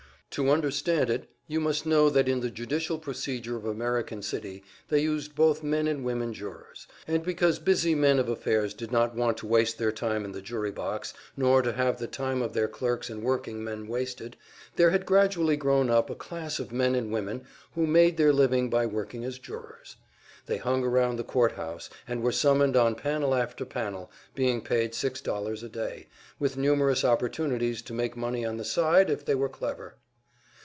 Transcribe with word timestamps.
To 0.35 0.49
understand 0.49 1.09
it, 1.09 1.29
you 1.47 1.59
must 1.59 1.85
know 1.85 2.09
that 2.09 2.29
in 2.29 2.39
the 2.39 2.49
judicial 2.49 2.97
procedure 2.97 3.57
of 3.57 3.65
American 3.65 4.21
City 4.21 4.63
they 4.87 5.01
used 5.01 5.35
both 5.35 5.61
men 5.61 5.89
and 5.89 6.05
women 6.05 6.31
jurors; 6.33 6.87
and 7.05 7.21
because 7.21 7.59
busy 7.59 7.95
men 7.95 8.17
of 8.17 8.29
affairs 8.29 8.73
did 8.73 8.93
not 8.93 9.13
want 9.13 9.35
to 9.39 9.45
waste 9.45 9.77
their 9.77 9.91
time 9.91 10.23
in 10.23 10.31
the 10.31 10.41
jury 10.41 10.71
box, 10.71 11.13
nor 11.35 11.61
to 11.61 11.73
have 11.73 11.99
the 11.99 12.07
time 12.07 12.41
of 12.41 12.53
their 12.53 12.69
clerks 12.69 13.09
and 13.09 13.23
workingmen 13.23 13.87
wasted, 13.89 14.37
there 14.77 14.91
had 14.91 15.05
gradually 15.05 15.57
grown 15.57 15.89
up 15.89 16.09
a 16.09 16.15
class 16.15 16.59
of 16.59 16.71
men 16.71 16.95
and 16.95 17.11
women 17.11 17.43
who 17.75 17.85
made 17.85 18.15
their 18.15 18.31
living 18.31 18.69
by 18.69 18.85
working 18.85 19.25
as 19.25 19.37
jurors. 19.37 19.97
They 20.45 20.59
hung 20.59 20.85
around 20.85 21.17
the 21.17 21.25
courthouse 21.25 21.89
and 22.07 22.23
were 22.23 22.31
summoned 22.31 22.77
on 22.77 22.95
panel 22.95 23.35
after 23.35 23.65
panel, 23.65 24.09
being 24.33 24.61
paid 24.61 24.95
six 24.95 25.19
dollars 25.19 25.61
a 25.61 25.67
day, 25.67 26.07
with 26.39 26.55
numerous 26.55 27.03
opportunities 27.03 27.81
to 27.81 27.93
make 27.93 28.15
money 28.15 28.45
on 28.45 28.55
the 28.55 28.63
side 28.63 29.09
if 29.09 29.25
they 29.25 29.35
were 29.35 29.49
clever. 29.49 29.95